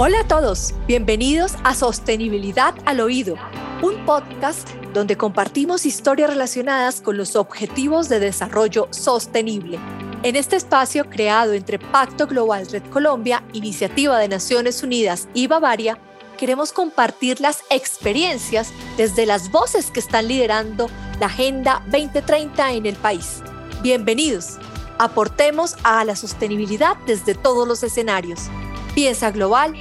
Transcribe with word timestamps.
Hola 0.00 0.20
a 0.20 0.28
todos, 0.28 0.74
bienvenidos 0.86 1.54
a 1.64 1.74
Sostenibilidad 1.74 2.72
al 2.84 3.00
Oído, 3.00 3.34
un 3.82 4.06
podcast 4.06 4.70
donde 4.94 5.16
compartimos 5.16 5.86
historias 5.86 6.30
relacionadas 6.30 7.00
con 7.00 7.16
los 7.16 7.34
objetivos 7.34 8.08
de 8.08 8.20
desarrollo 8.20 8.86
sostenible. 8.92 9.76
En 10.22 10.36
este 10.36 10.54
espacio 10.54 11.10
creado 11.10 11.52
entre 11.52 11.80
Pacto 11.80 12.28
Global 12.28 12.68
Red 12.70 12.84
Colombia, 12.92 13.42
Iniciativa 13.54 14.20
de 14.20 14.28
Naciones 14.28 14.84
Unidas 14.84 15.26
y 15.34 15.48
Bavaria, 15.48 15.98
queremos 16.38 16.72
compartir 16.72 17.40
las 17.40 17.64
experiencias 17.68 18.70
desde 18.96 19.26
las 19.26 19.50
voces 19.50 19.90
que 19.90 19.98
están 19.98 20.28
liderando 20.28 20.88
la 21.18 21.26
Agenda 21.26 21.82
2030 21.86 22.74
en 22.74 22.86
el 22.86 22.94
país. 22.94 23.42
Bienvenidos. 23.82 24.58
Aportemos 25.00 25.74
a 25.82 26.04
la 26.04 26.14
sostenibilidad 26.14 26.96
desde 27.04 27.34
todos 27.34 27.66
los 27.66 27.82
escenarios. 27.82 28.48
Piensa 28.94 29.30
global 29.30 29.74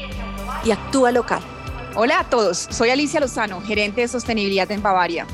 y 0.63 0.71
actúa 0.71 1.11
local. 1.11 1.41
Hola 1.95 2.19
a 2.19 2.29
todos, 2.29 2.67
soy 2.69 2.89
Alicia 2.89 3.19
Lozano, 3.19 3.61
gerente 3.61 4.01
de 4.01 4.07
sostenibilidad 4.07 4.71
en 4.71 4.83
Bavaria. 4.83 5.25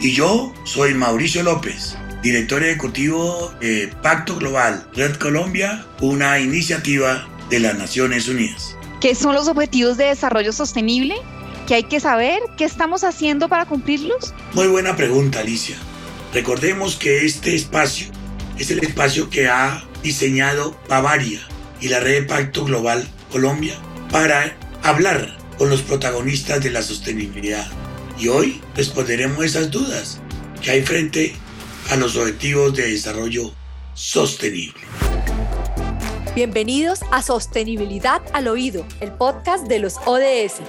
Y 0.00 0.12
yo 0.12 0.52
soy 0.64 0.94
Mauricio 0.94 1.42
López, 1.42 1.96
director 2.22 2.62
ejecutivo 2.64 3.52
de 3.60 3.94
Pacto 4.02 4.36
Global 4.36 4.88
Red 4.94 5.16
Colombia, 5.16 5.86
una 6.00 6.40
iniciativa 6.40 7.28
de 7.48 7.60
las 7.60 7.78
Naciones 7.78 8.28
Unidas. 8.28 8.76
¿Qué 9.00 9.14
son 9.14 9.34
los 9.34 9.46
objetivos 9.46 9.96
de 9.96 10.06
desarrollo 10.06 10.52
sostenible? 10.52 11.14
¿Qué 11.68 11.74
hay 11.74 11.84
que 11.84 12.00
saber? 12.00 12.40
¿Qué 12.56 12.64
estamos 12.64 13.04
haciendo 13.04 13.48
para 13.48 13.66
cumplirlos? 13.66 14.34
Muy 14.54 14.66
buena 14.66 14.96
pregunta, 14.96 15.40
Alicia. 15.40 15.76
Recordemos 16.32 16.96
que 16.96 17.24
este 17.24 17.54
espacio 17.54 18.08
es 18.58 18.70
el 18.70 18.80
espacio 18.80 19.30
que 19.30 19.48
ha 19.48 19.84
diseñado 20.02 20.76
Bavaria 20.88 21.46
y 21.80 21.88
la 21.88 22.00
red 22.00 22.26
Pacto 22.26 22.64
Global 22.64 23.06
Colombia 23.30 23.74
para 24.10 24.56
hablar 24.82 25.36
con 25.58 25.70
los 25.70 25.82
protagonistas 25.82 26.62
de 26.62 26.70
la 26.70 26.82
sostenibilidad. 26.82 27.66
Y 28.18 28.28
hoy 28.28 28.60
responderemos 28.76 29.44
esas 29.44 29.70
dudas 29.70 30.20
que 30.62 30.70
hay 30.70 30.82
frente 30.82 31.34
a 31.90 31.96
los 31.96 32.16
objetivos 32.16 32.74
de 32.74 32.90
desarrollo 32.90 33.52
sostenible. 33.94 34.80
Bienvenidos 36.34 37.00
a 37.12 37.22
Sostenibilidad 37.22 38.20
al 38.32 38.48
Oído, 38.48 38.84
el 39.00 39.12
podcast 39.12 39.68
de 39.68 39.78
los 39.78 39.98
ODS. 40.04 40.60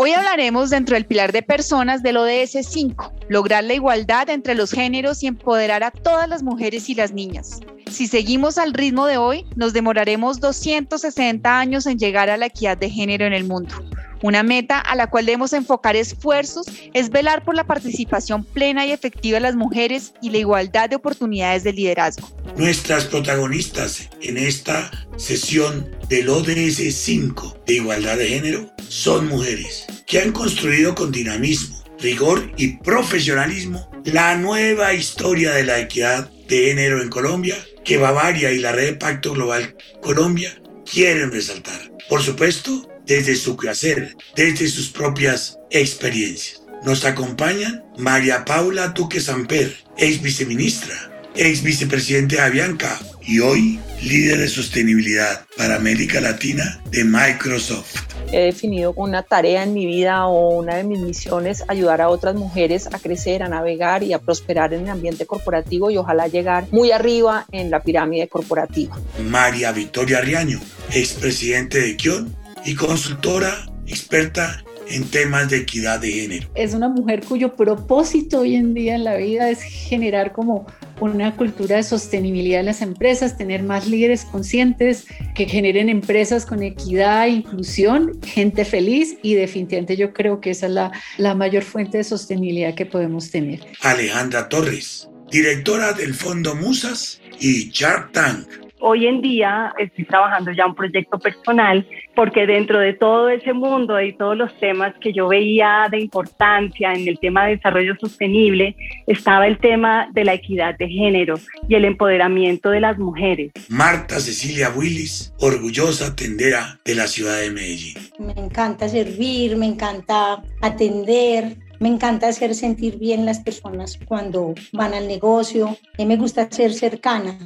Hoy 0.00 0.12
hablaremos 0.12 0.70
dentro 0.70 0.94
del 0.94 1.06
pilar 1.06 1.32
de 1.32 1.42
personas 1.42 2.04
del 2.04 2.18
ODS 2.18 2.64
5, 2.70 3.14
lograr 3.28 3.64
la 3.64 3.74
igualdad 3.74 4.30
entre 4.30 4.54
los 4.54 4.70
géneros 4.70 5.24
y 5.24 5.26
empoderar 5.26 5.82
a 5.82 5.90
todas 5.90 6.28
las 6.28 6.44
mujeres 6.44 6.88
y 6.88 6.94
las 6.94 7.10
niñas. 7.10 7.58
Si 7.90 8.06
seguimos 8.06 8.58
al 8.58 8.74
ritmo 8.74 9.06
de 9.06 9.16
hoy, 9.16 9.44
nos 9.56 9.72
demoraremos 9.72 10.38
260 10.38 11.58
años 11.58 11.84
en 11.86 11.98
llegar 11.98 12.30
a 12.30 12.36
la 12.36 12.46
equidad 12.46 12.78
de 12.78 12.90
género 12.90 13.26
en 13.26 13.32
el 13.32 13.42
mundo. 13.42 13.74
Una 14.22 14.44
meta 14.44 14.78
a 14.78 14.94
la 14.94 15.08
cual 15.08 15.26
debemos 15.26 15.52
enfocar 15.52 15.96
esfuerzos 15.96 16.66
es 16.94 17.10
velar 17.10 17.44
por 17.44 17.56
la 17.56 17.64
participación 17.64 18.44
plena 18.44 18.86
y 18.86 18.92
efectiva 18.92 19.38
de 19.38 19.40
las 19.40 19.56
mujeres 19.56 20.14
y 20.22 20.30
la 20.30 20.38
igualdad 20.38 20.88
de 20.88 20.94
oportunidades 20.94 21.64
de 21.64 21.72
liderazgo. 21.72 22.28
Nuestras 22.56 23.06
protagonistas 23.06 24.08
en 24.22 24.36
esta 24.36 24.92
sesión 25.16 25.90
del 26.08 26.28
ODS 26.28 26.94
5 26.94 27.62
de 27.66 27.74
igualdad 27.74 28.16
de 28.16 28.28
género 28.28 28.77
son 28.88 29.28
mujeres 29.28 29.84
que 30.06 30.20
han 30.20 30.32
construido 30.32 30.94
con 30.94 31.12
dinamismo, 31.12 31.82
rigor 32.00 32.52
y 32.56 32.78
profesionalismo 32.78 33.90
la 34.04 34.36
nueva 34.36 34.94
historia 34.94 35.52
de 35.52 35.64
la 35.64 35.78
equidad 35.80 36.30
de 36.48 36.66
género 36.66 37.02
en 37.02 37.10
Colombia 37.10 37.56
que 37.84 37.98
Bavaria 37.98 38.50
y 38.52 38.58
la 38.58 38.72
Red 38.72 38.98
Pacto 38.98 39.32
Global 39.32 39.76
Colombia 40.00 40.60
quieren 40.90 41.30
resaltar. 41.30 41.92
Por 42.08 42.22
supuesto, 42.22 42.88
desde 43.06 43.36
su 43.36 43.56
quehacer, 43.56 44.16
desde 44.36 44.68
sus 44.68 44.90
propias 44.90 45.58
experiencias. 45.70 46.62
Nos 46.84 47.04
acompañan 47.04 47.84
María 47.98 48.44
Paula 48.44 48.88
Duque 48.88 49.20
Samper, 49.20 49.76
ex 49.96 50.22
viceministra, 50.22 51.17
ex 51.34 51.62
vicepresidente 51.62 52.36
de 52.36 52.42
Avianca 52.42 52.98
y 53.22 53.40
hoy 53.40 53.78
líder 54.02 54.38
de 54.38 54.48
sostenibilidad 54.48 55.46
para 55.56 55.76
América 55.76 56.20
Latina 56.20 56.80
de 56.90 57.04
Microsoft 57.04 58.08
he 58.32 58.40
definido 58.40 58.92
una 58.96 59.22
tarea 59.22 59.62
en 59.62 59.74
mi 59.74 59.86
vida 59.86 60.26
o 60.26 60.58
una 60.58 60.76
de 60.76 60.84
mis 60.84 61.00
misiones 61.00 61.64
ayudar 61.68 62.00
a 62.00 62.08
otras 62.08 62.34
mujeres 62.34 62.86
a 62.86 62.98
crecer, 62.98 63.42
a 63.42 63.48
navegar 63.48 64.02
y 64.02 64.12
a 64.12 64.18
prosperar 64.18 64.74
en 64.74 64.82
el 64.82 64.88
ambiente 64.88 65.26
corporativo 65.26 65.90
y 65.90 65.96
ojalá 65.96 66.28
llegar 66.28 66.66
muy 66.70 66.90
arriba 66.90 67.46
en 67.52 67.70
la 67.70 67.80
pirámide 67.80 68.28
corporativa. 68.28 68.98
María 69.28 69.72
Victoria 69.72 70.20
Riaño, 70.20 70.60
expresidente 70.92 71.80
de 71.80 71.96
Kion 71.96 72.34
y 72.64 72.74
consultora 72.74 73.66
experta 73.86 74.62
en 74.90 75.04
temas 75.10 75.50
de 75.50 75.58
equidad 75.58 76.00
de 76.00 76.10
género. 76.10 76.48
Es 76.54 76.74
una 76.74 76.88
mujer 76.88 77.22
cuyo 77.24 77.54
propósito 77.54 78.40
hoy 78.40 78.54
en 78.54 78.74
día 78.74 78.94
en 78.94 79.04
la 79.04 79.16
vida 79.16 79.50
es 79.50 79.62
generar 79.62 80.32
como 80.32 80.66
una 81.00 81.36
cultura 81.36 81.76
de 81.76 81.82
sostenibilidad 81.82 82.60
en 82.60 82.66
las 82.66 82.82
empresas, 82.82 83.36
tener 83.36 83.62
más 83.62 83.86
líderes 83.86 84.24
conscientes 84.24 85.06
que 85.34 85.46
generen 85.46 85.88
empresas 85.88 86.46
con 86.46 86.62
equidad 86.62 87.26
e 87.26 87.30
inclusión, 87.30 88.18
gente 88.22 88.64
feliz 88.64 89.16
y 89.22 89.34
definitivamente 89.34 89.96
yo 89.96 90.12
creo 90.12 90.40
que 90.40 90.50
esa 90.50 90.66
es 90.66 90.72
la, 90.72 90.92
la 91.16 91.34
mayor 91.34 91.62
fuente 91.62 91.98
de 91.98 92.04
sostenibilidad 92.04 92.74
que 92.74 92.86
podemos 92.86 93.30
tener. 93.30 93.60
Alejandra 93.82 94.48
Torres, 94.48 95.08
directora 95.30 95.92
del 95.92 96.14
Fondo 96.14 96.54
Musas 96.54 97.20
y 97.40 97.70
Shark 97.70 98.12
Tank 98.12 98.67
Hoy 98.80 99.06
en 99.06 99.20
día 99.20 99.74
estoy 99.78 100.04
trabajando 100.04 100.52
ya 100.52 100.66
un 100.66 100.74
proyecto 100.74 101.18
personal 101.18 101.86
porque 102.14 102.46
dentro 102.46 102.78
de 102.78 102.92
todo 102.92 103.28
ese 103.28 103.52
mundo 103.52 104.00
y 104.00 104.12
todos 104.12 104.36
los 104.36 104.56
temas 104.58 104.94
que 105.00 105.12
yo 105.12 105.28
veía 105.28 105.88
de 105.90 106.00
importancia 106.00 106.92
en 106.92 107.08
el 107.08 107.18
tema 107.18 107.46
de 107.46 107.56
desarrollo 107.56 107.94
sostenible 108.00 108.76
estaba 109.06 109.46
el 109.46 109.58
tema 109.58 110.08
de 110.12 110.24
la 110.24 110.34
equidad 110.34 110.76
de 110.78 110.88
género 110.88 111.34
y 111.68 111.74
el 111.74 111.84
empoderamiento 111.84 112.70
de 112.70 112.80
las 112.80 112.98
mujeres. 112.98 113.52
Marta 113.68 114.20
Cecilia 114.20 114.70
Willis, 114.70 115.34
orgullosa 115.40 116.14
tendera 116.14 116.78
de 116.84 116.94
la 116.94 117.08
ciudad 117.08 117.40
de 117.40 117.50
Medellín. 117.50 117.96
Me 118.18 118.32
encanta 118.32 118.88
servir, 118.88 119.56
me 119.56 119.66
encanta 119.66 120.42
atender, 120.60 121.56
me 121.80 121.88
encanta 121.88 122.28
hacer 122.28 122.54
sentir 122.54 122.98
bien 122.98 123.24
las 123.24 123.40
personas 123.40 123.98
cuando 124.06 124.54
van 124.72 124.94
al 124.94 125.06
negocio. 125.06 125.76
Y 125.96 126.06
me 126.06 126.16
gusta 126.16 126.48
ser 126.50 126.72
cercana. 126.72 127.38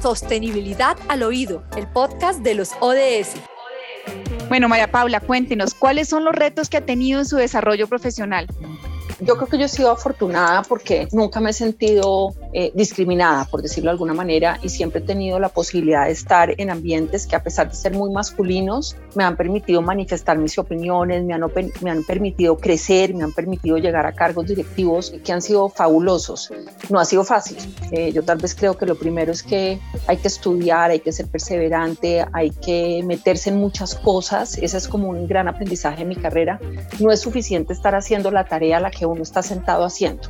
Sostenibilidad 0.00 0.96
al 1.08 1.22
Oído, 1.22 1.64
el 1.76 1.86
podcast 1.88 2.40
de 2.40 2.54
los 2.54 2.72
ODS. 2.80 3.34
Bueno, 4.48 4.68
María 4.68 4.90
Paula, 4.90 5.20
cuéntenos, 5.20 5.74
¿cuáles 5.74 6.08
son 6.08 6.24
los 6.24 6.34
retos 6.34 6.68
que 6.68 6.76
ha 6.76 6.86
tenido 6.86 7.18
en 7.18 7.26
su 7.26 7.36
desarrollo 7.36 7.88
profesional? 7.88 8.46
Yo 9.20 9.36
creo 9.36 9.48
que 9.48 9.58
yo 9.58 9.64
he 9.64 9.68
sido 9.68 9.90
afortunada 9.90 10.62
porque 10.62 11.08
nunca 11.12 11.40
me 11.40 11.50
he 11.50 11.52
sentido 11.54 12.34
eh, 12.52 12.70
discriminada, 12.74 13.46
por 13.46 13.62
decirlo 13.62 13.88
de 13.88 13.92
alguna 13.92 14.12
manera, 14.12 14.58
y 14.62 14.68
siempre 14.68 15.00
he 15.00 15.04
tenido 15.04 15.38
la 15.38 15.48
posibilidad 15.48 16.04
de 16.04 16.12
estar 16.12 16.54
en 16.58 16.70
ambientes 16.70 17.26
que 17.26 17.34
a 17.34 17.42
pesar 17.42 17.70
de 17.70 17.74
ser 17.74 17.94
muy 17.94 18.10
masculinos, 18.10 18.96
me 19.14 19.24
han 19.24 19.36
permitido 19.36 19.80
manifestar 19.80 20.36
mis 20.36 20.58
opiniones, 20.58 21.24
me 21.24 21.32
han, 21.32 21.42
me 21.80 21.90
han 21.90 22.04
permitido 22.04 22.58
crecer, 22.58 23.14
me 23.14 23.24
han 23.24 23.32
permitido 23.32 23.78
llegar 23.78 24.04
a 24.04 24.12
cargos 24.12 24.46
directivos 24.46 25.14
que 25.24 25.32
han 25.32 25.40
sido 25.40 25.70
fabulosos. 25.70 26.52
No 26.90 27.00
ha 27.00 27.04
sido 27.06 27.24
fácil. 27.24 27.56
Eh, 27.92 28.12
yo 28.12 28.22
tal 28.22 28.36
vez 28.36 28.54
creo 28.54 28.76
que 28.76 28.84
lo 28.84 28.96
primero 28.96 29.32
es 29.32 29.42
que 29.42 29.78
hay 30.06 30.18
que 30.18 30.28
estudiar, 30.28 30.90
hay 30.90 31.00
que 31.00 31.12
ser 31.12 31.26
perseverante, 31.26 32.26
hay 32.32 32.50
que 32.50 33.02
meterse 33.04 33.48
en 33.48 33.56
muchas 33.56 33.94
cosas. 33.94 34.58
Ese 34.58 34.76
es 34.76 34.88
como 34.88 35.08
un 35.08 35.26
gran 35.26 35.48
aprendizaje 35.48 36.02
en 36.02 36.08
mi 36.08 36.16
carrera. 36.16 36.60
No 37.00 37.10
es 37.10 37.20
suficiente 37.20 37.72
estar 37.72 37.94
haciendo 37.94 38.30
la 38.30 38.44
tarea 38.44 38.76
a 38.76 38.80
la 38.80 38.90
que 38.90 39.05
uno 39.08 39.22
está 39.22 39.42
sentado 39.42 39.84
haciendo. 39.84 40.28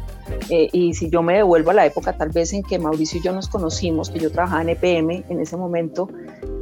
Eh, 0.51 0.69
y 0.73 0.95
si 0.95 1.09
yo 1.09 1.23
me 1.23 1.37
devuelvo 1.37 1.71
a 1.71 1.75
la 1.75 1.87
época 1.87 2.13
tal 2.17 2.31
vez 2.31 2.53
en 2.53 2.63
que 2.63 2.79
Mauricio 2.79 3.21
y 3.21 3.23
yo 3.23 3.33
nos 3.33 3.49
conocimos, 3.49 4.11
que 4.11 4.19
yo 4.19 4.31
trabajaba 4.31 4.63
en 4.63 4.71
EPM 4.71 5.25
en 5.29 5.41
ese 5.41 5.57
momento, 5.57 6.09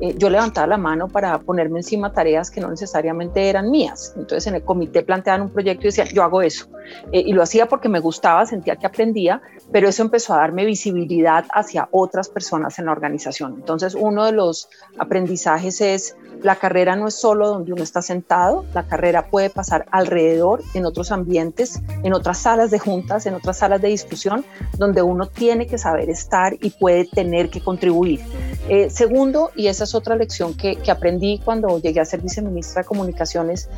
eh, 0.01 0.15
yo 0.19 0.29
levantaba 0.29 0.67
la 0.67 0.77
mano 0.77 1.09
para 1.09 1.39
ponerme 1.39 1.79
encima 1.79 2.13
tareas 2.13 2.51
que 2.51 2.61
no 2.61 2.69
necesariamente 2.69 3.49
eran 3.49 3.71
mías. 3.71 4.13
Entonces 4.17 4.47
en 4.47 4.57
el 4.57 4.63
comité 4.63 5.03
planteaban 5.03 5.43
un 5.43 5.51
proyecto 5.51 5.83
y 5.83 5.87
decía, 5.87 6.05
yo 6.05 6.23
hago 6.23 6.43
eso. 6.43 6.67
Eh, 7.13 7.23
y 7.25 7.33
lo 7.33 7.43
hacía 7.43 7.67
porque 7.67 7.89
me 7.89 8.01
gustaba, 8.01 8.45
sentía 8.45 8.77
que 8.77 8.87
aprendía, 8.87 9.41
pero 9.73 9.89
eso 9.89 10.03
empezó 10.03 10.35
a 10.35 10.39
darme 10.39 10.65
visibilidad 10.65 11.47
hacia 11.53 11.89
otras 11.91 12.29
personas 12.29 12.79
en 12.79 12.87
la 12.87 12.93
organización. 12.93 13.55
Entonces 13.55 13.95
uno 13.95 14.25
de 14.27 14.33
los 14.33 14.69
aprendizajes 14.99 15.81
es, 15.81 16.17
la 16.43 16.57
carrera 16.57 16.97
no 16.97 17.09
es 17.09 17.15
solo 17.15 17.49
donde 17.49 17.73
uno 17.73 17.83
está 17.83 18.03
sentado, 18.03 18.65
la 18.75 18.85
carrera 18.85 19.27
puede 19.29 19.51
pasar 19.51 19.87
alrededor, 19.91 20.63
en 20.75 20.85
otros 20.87 21.13
ambientes, 21.13 21.81
en 22.03 22.13
otras 22.13 22.39
salas 22.39 22.71
de 22.71 22.79
juntas, 22.79 23.27
en 23.27 23.35
otras 23.35 23.59
salas 23.59 23.81
de 23.81 23.89
discusión, 23.89 24.45
donde 24.77 25.03
uno 25.03 25.27
tiene 25.27 25.67
que 25.67 25.79
saber 25.79 26.11
estar 26.11 26.55
y 26.61 26.71
puede 26.71 27.07
tener 27.07 27.51
que 27.51 27.63
contribuir. 27.63 28.21
Eh, 28.69 28.91
segundo, 28.91 29.51
y 29.55 29.67
esa 29.67 29.85
es 29.85 29.95
otra 29.95 30.17
lección 30.17 30.55
que, 30.55 30.77
que, 30.77 30.91
aprendí 30.91 31.41
cuando 31.45 31.79
llegué 31.79 32.01
a 32.01 32.05
ser 32.05 32.21
viceministra 32.21 32.83
de 32.83 32.89
Comunicaciones, 32.89 33.69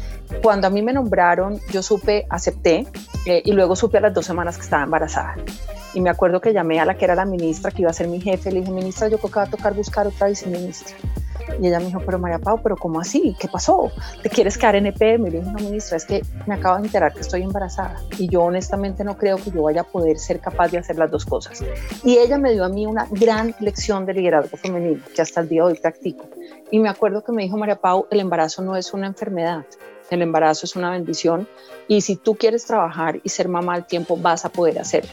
cuando 0.42 0.66
a 0.66 0.70
mí 0.70 0.82
me 0.82 0.92
nombraron, 0.92 1.60
yo 1.72 1.82
supe, 1.82 2.26
acepté, 2.30 2.86
eh, 3.26 3.42
y 3.44 3.52
luego 3.52 3.74
supe 3.74 3.98
a 3.98 4.00
las 4.00 4.14
dos 4.14 4.26
semanas 4.26 4.56
que 4.56 4.62
estaba 4.62 4.84
embarazada. 4.84 5.36
Y 5.94 6.00
me 6.00 6.10
acuerdo 6.10 6.40
que 6.40 6.52
llamé 6.52 6.78
a 6.78 6.84
la 6.84 6.96
que 6.96 7.04
era 7.04 7.14
la 7.14 7.24
ministra, 7.24 7.70
que 7.70 7.82
iba 7.82 7.90
a 7.90 7.94
ser 7.94 8.08
mi 8.08 8.20
jefe, 8.20 8.52
le 8.52 8.60
dije, 8.60 8.70
ministra, 8.70 9.08
yo 9.08 9.18
creo 9.18 9.30
que 9.30 9.38
va 9.40 9.46
a 9.46 9.50
tocar 9.50 9.74
buscar 9.74 10.06
otra 10.06 10.28
viceministra. 10.28 10.96
Y 11.60 11.66
ella 11.66 11.78
me 11.78 11.86
dijo, 11.86 12.00
pero 12.04 12.18
María 12.18 12.38
Pau, 12.38 12.60
¿pero 12.62 12.76
cómo 12.76 13.00
así? 13.00 13.36
¿Qué 13.38 13.48
pasó? 13.48 13.90
¿Te 14.22 14.28
quieres 14.28 14.58
quedar 14.58 14.76
en 14.76 14.86
EPM? 14.86 15.26
Y 15.26 15.30
le 15.30 15.38
dije, 15.38 15.50
no, 15.50 15.58
ministra, 15.58 15.96
es 15.96 16.04
que 16.04 16.22
me 16.46 16.54
acabo 16.54 16.78
de 16.78 16.86
enterar 16.86 17.12
que 17.12 17.20
estoy 17.20 17.42
embarazada 17.42 18.00
y 18.18 18.28
yo 18.28 18.42
honestamente 18.42 19.04
no 19.04 19.16
creo 19.16 19.36
que 19.36 19.50
yo 19.50 19.62
vaya 19.62 19.82
a 19.82 19.84
poder 19.84 20.18
ser 20.18 20.40
capaz 20.40 20.70
de 20.70 20.78
hacer 20.78 20.96
las 20.96 21.10
dos 21.10 21.24
cosas. 21.24 21.62
Y 22.04 22.18
ella 22.18 22.38
me 22.38 22.52
dio 22.52 22.64
a 22.64 22.68
mí 22.68 22.86
una 22.86 23.06
gran 23.10 23.54
lección 23.60 24.06
de 24.06 24.14
liderazgo 24.14 24.56
femenino 24.56 25.02
que 25.14 25.22
hasta 25.22 25.40
el 25.40 25.48
día 25.48 25.62
de 25.62 25.68
hoy 25.68 25.78
practico. 25.78 26.26
Y 26.70 26.78
me 26.78 26.88
acuerdo 26.88 27.22
que 27.22 27.32
me 27.32 27.42
dijo 27.42 27.56
María 27.56 27.76
Pau, 27.76 28.06
el 28.10 28.20
embarazo 28.20 28.62
no 28.62 28.76
es 28.76 28.92
una 28.92 29.06
enfermedad, 29.06 29.64
el 30.10 30.22
embarazo 30.22 30.66
es 30.66 30.76
una 30.76 30.90
bendición 30.90 31.48
y 31.88 32.00
si 32.00 32.16
tú 32.16 32.34
quieres 32.34 32.64
trabajar 32.66 33.20
y 33.22 33.28
ser 33.28 33.48
mamá 33.48 33.74
al 33.74 33.86
tiempo, 33.86 34.16
vas 34.16 34.44
a 34.44 34.48
poder 34.48 34.78
hacerlo. 34.78 35.12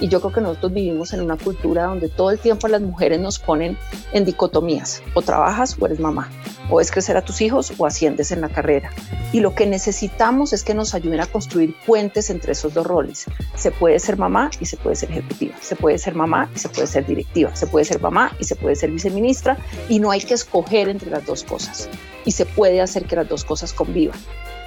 Y 0.00 0.08
yo 0.08 0.20
creo 0.20 0.32
que 0.32 0.40
nosotros 0.40 0.72
vivimos 0.72 1.12
en 1.12 1.20
una 1.20 1.36
cultura 1.36 1.84
donde 1.84 2.08
todo 2.08 2.30
el 2.30 2.38
tiempo 2.38 2.68
las 2.68 2.80
mujeres 2.80 3.20
nos 3.20 3.38
ponen 3.38 3.76
en 4.12 4.24
dicotomías. 4.24 5.02
O 5.14 5.20
trabajas 5.20 5.76
o 5.78 5.86
eres 5.86 6.00
mamá. 6.00 6.30
O 6.70 6.80
es 6.80 6.90
crecer 6.90 7.16
a 7.16 7.22
tus 7.22 7.40
hijos 7.42 7.72
o 7.76 7.86
asciendes 7.86 8.32
en 8.32 8.40
la 8.40 8.48
carrera. 8.48 8.90
Y 9.32 9.40
lo 9.40 9.54
que 9.54 9.66
necesitamos 9.66 10.52
es 10.54 10.64
que 10.64 10.74
nos 10.74 10.94
ayuden 10.94 11.20
a 11.20 11.26
construir 11.26 11.74
puentes 11.86 12.30
entre 12.30 12.52
esos 12.52 12.72
dos 12.72 12.86
roles. 12.86 13.26
Se 13.56 13.70
puede 13.70 13.98
ser 13.98 14.16
mamá 14.16 14.50
y 14.58 14.64
se 14.64 14.78
puede 14.78 14.96
ser 14.96 15.10
ejecutiva. 15.10 15.54
Se 15.60 15.76
puede 15.76 15.98
ser 15.98 16.14
mamá 16.14 16.48
y 16.54 16.58
se 16.58 16.68
puede 16.70 16.86
ser 16.86 17.06
directiva. 17.06 17.54
Se 17.54 17.66
puede 17.66 17.84
ser 17.84 18.00
mamá 18.00 18.32
y 18.38 18.44
se 18.44 18.56
puede 18.56 18.76
ser 18.76 18.90
viceministra. 18.90 19.58
Y 19.88 19.98
no 19.98 20.10
hay 20.10 20.20
que 20.20 20.34
escoger 20.34 20.88
entre 20.88 21.10
las 21.10 21.26
dos 21.26 21.44
cosas. 21.44 21.90
Y 22.24 22.32
se 22.32 22.46
puede 22.46 22.80
hacer 22.80 23.04
que 23.04 23.16
las 23.16 23.28
dos 23.28 23.44
cosas 23.44 23.74
convivan. 23.74 24.18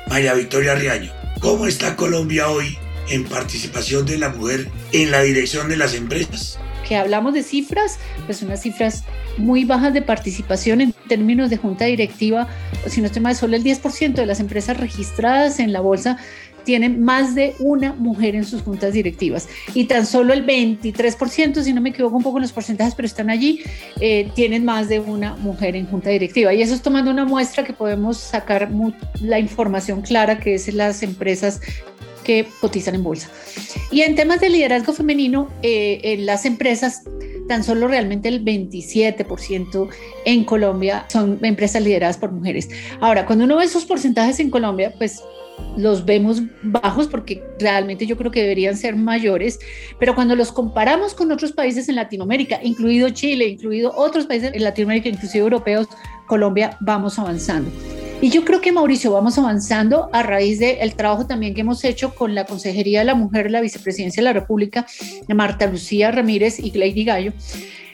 María 0.07 0.33
Victoria 0.33 0.75
Riaño, 0.75 1.11
¿cómo 1.41 1.65
está 1.65 1.95
Colombia 1.95 2.49
hoy 2.49 2.77
en 3.09 3.25
participación 3.25 4.05
de 4.05 4.17
la 4.17 4.29
mujer 4.29 4.69
en 4.91 5.11
la 5.11 5.21
dirección 5.21 5.69
de 5.69 5.77
las 5.77 5.93
empresas. 5.95 6.59
Que 6.87 6.95
hablamos 6.95 7.33
de 7.33 7.43
cifras, 7.43 7.97
pues 8.25 8.41
unas 8.41 8.61
cifras 8.61 9.03
muy 9.37 9.65
bajas 9.65 9.93
de 9.93 10.01
participación 10.01 10.81
en 10.81 10.93
términos 11.07 11.49
de 11.49 11.57
junta 11.57 11.85
directiva, 11.85 12.47
si 12.87 12.99
no 13.01 13.07
estoy 13.07 13.21
mal, 13.21 13.35
solo 13.35 13.55
el 13.55 13.63
10% 13.63 14.13
de 14.13 14.25
las 14.25 14.39
empresas 14.39 14.77
registradas 14.77 15.59
en 15.59 15.71
la 15.71 15.79
bolsa 15.79 16.17
tienen 16.63 17.03
más 17.03 17.35
de 17.35 17.55
una 17.59 17.93
mujer 17.93 18.35
en 18.35 18.45
sus 18.45 18.61
juntas 18.61 18.93
directivas 18.93 19.47
y 19.73 19.85
tan 19.85 20.05
solo 20.05 20.33
el 20.33 20.45
23%, 20.45 21.61
si 21.61 21.73
no 21.73 21.81
me 21.81 21.89
equivoco 21.89 22.15
un 22.15 22.23
poco 22.23 22.37
en 22.37 22.43
los 22.43 22.51
porcentajes, 22.51 22.95
pero 22.95 23.05
están 23.05 23.29
allí, 23.29 23.61
eh, 23.99 24.31
tienen 24.35 24.65
más 24.65 24.89
de 24.89 24.99
una 24.99 25.35
mujer 25.35 25.75
en 25.75 25.85
junta 25.87 26.09
directiva. 26.09 26.53
Y 26.53 26.61
eso 26.61 26.73
es 26.73 26.81
tomando 26.81 27.11
una 27.11 27.25
muestra 27.25 27.63
que 27.63 27.73
podemos 27.73 28.17
sacar 28.17 28.69
la 29.21 29.39
información 29.39 30.01
clara 30.01 30.39
que 30.39 30.55
es 30.55 30.73
las 30.73 31.03
empresas 31.03 31.61
que 32.23 32.47
cotizan 32.59 32.95
en 32.95 33.03
bolsa. 33.03 33.29
Y 33.91 34.01
en 34.01 34.15
temas 34.15 34.39
de 34.39 34.49
liderazgo 34.49 34.93
femenino, 34.93 35.49
eh, 35.61 35.99
en 36.03 36.25
las 36.25 36.45
empresas, 36.45 37.03
tan 37.47 37.63
solo 37.63 37.87
realmente 37.87 38.29
el 38.29 38.43
27% 38.43 39.89
en 40.25 40.43
Colombia 40.45 41.05
son 41.09 41.39
empresas 41.43 41.83
lideradas 41.83 42.17
por 42.17 42.31
mujeres. 42.31 42.69
Ahora, 43.01 43.25
cuando 43.25 43.45
uno 43.45 43.57
ve 43.57 43.65
esos 43.65 43.85
porcentajes 43.85 44.39
en 44.39 44.49
Colombia, 44.49 44.93
pues 44.97 45.21
los 45.77 46.05
vemos 46.05 46.41
bajos 46.61 47.07
porque 47.07 47.43
realmente 47.59 48.05
yo 48.05 48.17
creo 48.17 48.31
que 48.31 48.41
deberían 48.41 48.77
ser 48.77 48.95
mayores, 48.95 49.59
pero 49.99 50.15
cuando 50.15 50.35
los 50.35 50.51
comparamos 50.51 51.13
con 51.13 51.31
otros 51.31 51.51
países 51.51 51.89
en 51.89 51.95
Latinoamérica, 51.95 52.59
incluido 52.63 53.09
Chile, 53.09 53.47
incluido 53.47 53.91
otros 53.95 54.25
países 54.25 54.53
en 54.53 54.63
Latinoamérica, 54.63 55.09
inclusive 55.09 55.43
europeos, 55.43 55.87
Colombia, 56.27 56.77
vamos 56.81 57.19
avanzando. 57.19 57.69
Y 58.21 58.29
yo 58.29 58.45
creo 58.45 58.61
que 58.61 58.71
Mauricio, 58.71 59.11
vamos 59.11 59.37
avanzando 59.37 60.09
a 60.13 60.23
raíz 60.23 60.59
del 60.59 60.95
trabajo 60.95 61.27
también 61.27 61.53
que 61.53 61.61
hemos 61.61 61.83
hecho 61.83 62.15
con 62.15 62.35
la 62.35 62.45
Consejería 62.45 62.99
de 62.99 63.05
la 63.05 63.15
Mujer, 63.15 63.51
la 63.51 63.61
Vicepresidencia 63.61 64.21
de 64.21 64.25
la 64.25 64.33
República, 64.33 64.85
Marta 65.27 65.67
Lucía 65.67 66.11
Ramírez 66.11 66.59
y 66.59 66.71
Lady 66.71 67.03
Gallo 67.03 67.33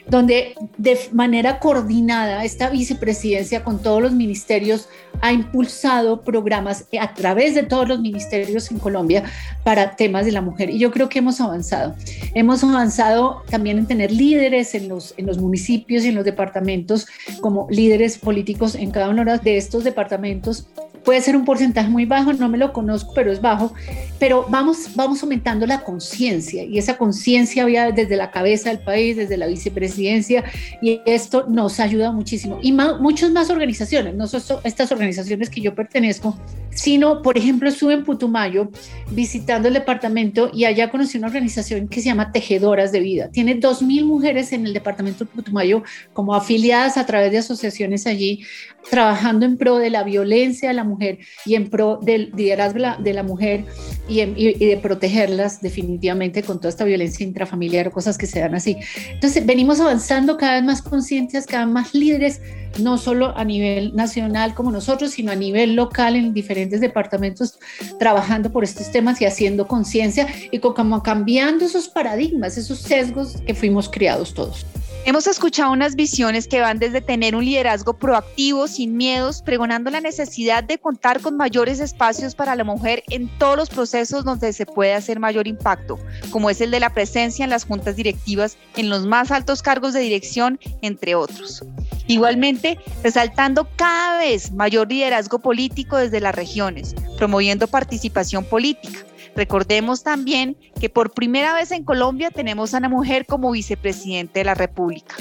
donde 0.09 0.55
de 0.77 0.97
manera 1.11 1.59
coordinada 1.59 2.43
esta 2.43 2.69
vicepresidencia 2.69 3.63
con 3.63 3.81
todos 3.81 4.01
los 4.01 4.11
ministerios 4.11 4.89
ha 5.21 5.33
impulsado 5.33 6.21
programas 6.21 6.85
a 6.99 7.13
través 7.13 7.55
de 7.55 7.63
todos 7.63 7.87
los 7.87 7.99
ministerios 7.99 8.71
en 8.71 8.79
Colombia 8.79 9.23
para 9.63 9.95
temas 9.95 10.25
de 10.25 10.31
la 10.31 10.41
mujer. 10.41 10.69
Y 10.69 10.79
yo 10.79 10.91
creo 10.91 11.09
que 11.09 11.19
hemos 11.19 11.41
avanzado. 11.41 11.95
Hemos 12.33 12.63
avanzado 12.63 13.43
también 13.49 13.77
en 13.77 13.87
tener 13.87 14.11
líderes 14.11 14.75
en 14.75 14.87
los, 14.87 15.13
en 15.17 15.25
los 15.25 15.37
municipios 15.37 16.05
y 16.05 16.09
en 16.09 16.15
los 16.15 16.25
departamentos 16.25 17.07
como 17.41 17.67
líderes 17.69 18.17
políticos 18.17 18.75
en 18.75 18.91
cada 18.91 19.09
uno 19.09 19.19
de 19.37 19.57
estos 19.57 19.83
departamentos 19.83 20.67
Puede 21.09 21.21
ser 21.21 21.35
un 21.35 21.43
porcentaje 21.43 21.89
muy 21.89 22.05
bajo, 22.05 22.33
no 22.33 22.47
me 22.49 22.59
lo 22.59 22.71
conozco, 22.71 23.13
pero 23.15 23.31
es 23.31 23.41
bajo. 23.41 23.73
Pero 24.19 24.45
vamos, 24.47 24.95
vamos 24.95 25.23
aumentando 25.23 25.65
la 25.65 25.81
conciencia 25.81 26.63
y 26.63 26.77
esa 26.77 26.99
conciencia 26.99 27.63
había 27.63 27.89
desde 27.91 28.15
la 28.15 28.29
cabeza 28.29 28.69
del 28.69 28.77
país, 28.77 29.17
desde 29.17 29.35
la 29.35 29.47
vicepresidencia, 29.47 30.43
y 30.83 31.01
esto 31.07 31.47
nos 31.49 31.79
ayuda 31.79 32.11
muchísimo. 32.11 32.59
Y 32.61 32.73
muchas 32.73 33.31
más 33.31 33.49
organizaciones, 33.49 34.13
no 34.13 34.27
son 34.27 34.59
estas 34.63 34.91
organizaciones 34.91 35.49
que 35.49 35.61
yo 35.61 35.73
pertenezco, 35.73 36.37
sino, 36.69 37.23
por 37.23 37.39
ejemplo, 37.39 37.69
estuve 37.69 37.95
en 37.95 38.03
Putumayo 38.03 38.69
visitando 39.09 39.67
el 39.67 39.73
departamento 39.73 40.51
y 40.53 40.65
allá 40.65 40.91
conocí 40.91 41.17
una 41.17 41.25
organización 41.25 41.87
que 41.87 42.01
se 42.01 42.05
llama 42.05 42.31
Tejedoras 42.31 42.91
de 42.91 42.99
Vida. 42.99 43.29
Tiene 43.31 43.59
2.000 43.59 44.05
mujeres 44.05 44.53
en 44.53 44.67
el 44.67 44.73
departamento 44.73 45.25
de 45.25 45.31
Putumayo 45.31 45.81
como 46.13 46.35
afiliadas 46.35 46.97
a 46.97 47.05
través 47.07 47.31
de 47.31 47.39
asociaciones 47.39 48.05
allí, 48.05 48.43
trabajando 48.91 49.47
en 49.47 49.57
pro 49.57 49.77
de 49.77 49.89
la 49.89 50.03
violencia 50.03 50.69
de 50.69 50.75
la 50.75 50.83
mujer 50.83 50.98
y 51.45 51.55
en 51.55 51.69
pro 51.69 51.99
del 52.01 52.31
liderazgo 52.35 52.79
de 52.99 53.13
la 53.13 53.23
mujer 53.23 53.65
y, 54.07 54.19
de 54.23 54.77
protegerlas 54.77 55.61
definitivamente 55.61 56.43
con 56.43 56.57
toda 56.57 56.69
esta 56.69 56.85
violencia 56.85 57.25
intrafamiliar 57.25 57.87
o 57.87 57.91
cosas 57.91 58.17
que 58.17 58.27
se 58.27 58.39
dan 58.39 58.55
así. 58.55 58.77
Entonces, 59.11 59.45
venimos 59.45 59.79
avanzando 59.79 60.37
cada 60.37 60.55
vez 60.55 60.63
más 60.63 60.81
conscientes, 60.81 61.45
cada 61.45 61.65
vez 61.65 61.73
más 61.73 61.93
líderes, 61.93 62.41
no 62.79 62.97
solo 62.97 63.35
a 63.37 63.43
nivel 63.43 63.95
nacional 63.95 64.53
como 64.53 64.71
nosotros, 64.71 65.11
sino 65.11 65.31
a 65.31 65.35
nivel 65.35 65.75
local 65.75 66.15
en 66.15 66.33
diferentes 66.33 66.81
departamentos, 66.81 67.59
trabajando 67.99 68.51
por 68.51 68.63
estos 68.63 68.91
temas 68.91 69.21
y 69.21 69.25
haciendo 69.25 69.67
conciencia 69.67 70.27
y 70.51 70.59
como 70.59 71.03
cambiando 71.03 71.65
esos 71.65 71.89
paradigmas, 71.89 72.57
esos 72.57 72.79
sesgos 72.79 73.37
que 73.45 73.53
fuimos 73.53 73.89
criados 73.89 74.33
todos. 74.33 74.65
Hemos 75.05 75.27
escuchado 75.27 75.71
unas 75.71 75.95
visiones 75.95 76.47
que 76.47 76.59
van 76.59 76.77
desde 76.77 77.01
tener 77.01 77.33
un 77.33 77.45
liderazgo 77.45 77.93
proactivo, 77.93 78.67
sin 78.67 78.97
miedos, 78.97 79.41
pregonando 79.41 79.89
la 79.89 80.01
necesidad 80.01 80.63
de 80.63 80.77
contar 80.77 81.21
con 81.21 81.37
mayores 81.37 81.79
espacios 81.79 82.35
para 82.35 82.55
la 82.55 82.65
mujer 82.65 83.03
en 83.09 83.29
todos 83.39 83.57
los 83.57 83.69
procesos 83.69 84.25
donde 84.25 84.51
se 84.51 84.65
puede 84.65 84.93
hacer 84.93 85.19
mayor 85.19 85.47
impacto, 85.47 85.97
como 86.31 86.49
es 86.49 86.59
el 86.59 86.69
de 86.69 86.81
la 86.81 86.93
presencia 86.93 87.43
en 87.43 87.49
las 87.49 87.65
juntas 87.65 87.95
directivas, 87.95 88.57
en 88.75 88.89
los 88.89 89.05
más 89.05 89.31
altos 89.31 89.63
cargos 89.63 89.93
de 89.93 90.01
dirección, 90.01 90.59
entre 90.81 91.15
otros. 91.15 91.63
Igualmente, 92.07 92.77
resaltando 93.01 93.69
cada 93.77 94.19
vez 94.19 94.51
mayor 94.51 94.89
liderazgo 94.89 95.39
político 95.39 95.95
desde 95.95 96.19
las 96.19 96.35
regiones, 96.35 96.93
promoviendo 97.17 97.67
participación 97.67 98.43
política 98.43 98.99
Recordemos 99.39 100.03
también 100.03 100.57
que 100.81 100.89
por 100.89 101.11
primera 101.11 101.53
vez 101.53 101.71
en 101.71 101.85
Colombia 101.85 102.29
tenemos 102.29 102.73
a 102.73 102.79
una 102.79 102.89
mujer 102.89 103.25
como 103.25 103.51
vicepresidente 103.51 104.39
de 104.39 104.43
la 104.43 104.53
República. 104.53 105.15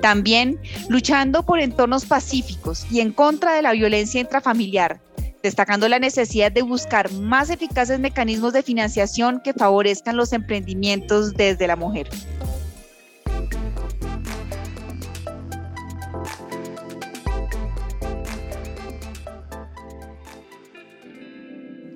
También 0.00 0.58
luchando 0.88 1.44
por 1.44 1.60
entornos 1.60 2.04
pacíficos 2.04 2.84
y 2.90 2.98
en 2.98 3.12
contra 3.12 3.54
de 3.54 3.62
la 3.62 3.70
violencia 3.70 4.20
intrafamiliar, 4.20 5.00
destacando 5.40 5.88
la 5.88 6.00
necesidad 6.00 6.50
de 6.50 6.62
buscar 6.62 7.12
más 7.12 7.48
eficaces 7.48 8.00
mecanismos 8.00 8.54
de 8.54 8.64
financiación 8.64 9.40
que 9.40 9.52
favorezcan 9.52 10.16
los 10.16 10.32
emprendimientos 10.32 11.34
desde 11.34 11.68
la 11.68 11.76
mujer. 11.76 12.08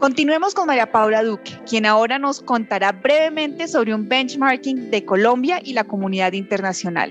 Continuemos 0.04 0.52
con 0.52 0.66
María 0.66 0.92
Paula 0.92 1.24
Duque, 1.24 1.58
quien 1.66 1.86
ahora 1.86 2.18
nos 2.18 2.42
contará 2.42 2.92
brevemente 2.92 3.66
sobre 3.66 3.94
un 3.94 4.06
benchmarking 4.06 4.90
de 4.90 5.06
Colombia 5.06 5.62
y 5.64 5.72
la 5.72 5.84
comunidad 5.84 6.34
internacional. 6.34 7.10